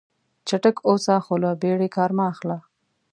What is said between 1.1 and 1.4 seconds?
خو